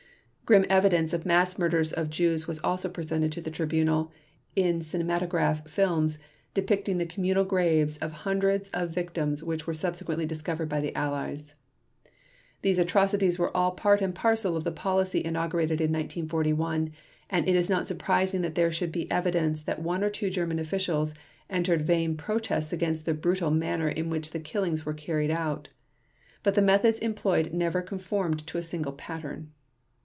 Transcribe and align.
Grim 0.51 0.65
evidence 0.69 1.13
of 1.13 1.25
mass 1.25 1.57
murders 1.57 1.93
of 1.93 2.09
Jews 2.09 2.45
was 2.45 2.59
also 2.59 2.89
presented 2.89 3.31
to 3.31 3.39
the 3.41 3.49
Tribunal 3.49 4.11
in 4.53 4.81
cinematograph 4.81 5.65
films 5.65 6.17
depicting 6.53 6.97
the 6.97 7.05
communal 7.05 7.45
graves 7.45 7.97
of 7.99 8.11
hundreds 8.27 8.69
of 8.71 8.89
victims 8.89 9.41
which 9.41 9.65
were 9.65 9.73
subsequently 9.73 10.25
discovered 10.25 10.67
by 10.67 10.81
the 10.81 10.93
Allies. 10.93 11.55
These 12.63 12.79
atrocities 12.79 13.39
were 13.39 13.55
all 13.55 13.71
part 13.71 14.01
and 14.01 14.13
parcel 14.13 14.57
of 14.57 14.65
the 14.65 14.73
policy 14.73 15.23
inaugurated 15.23 15.79
in 15.79 15.93
1941, 15.93 16.91
and 17.29 17.47
it 17.47 17.55
is 17.55 17.69
not 17.69 17.87
surprising 17.87 18.41
that 18.41 18.55
there 18.55 18.73
should 18.73 18.91
be 18.91 19.09
evidence 19.09 19.61
that 19.61 19.81
one 19.81 20.03
or 20.03 20.09
two 20.09 20.29
German 20.29 20.59
officials 20.59 21.13
entered 21.49 21.83
vain 21.83 22.17
protests 22.17 22.73
against 22.73 23.05
the 23.05 23.13
brutal 23.13 23.51
manner 23.51 23.87
in 23.87 24.09
which 24.09 24.31
the 24.31 24.39
killings 24.41 24.85
were 24.85 24.93
carried 24.93 25.31
out. 25.31 25.69
But 26.43 26.55
the 26.55 26.61
methods 26.61 26.99
employed 26.99 27.53
never 27.53 27.81
conformed 27.81 28.45
to 28.47 28.57
a 28.57 28.61
single 28.63 28.91
pattern. 28.91 29.53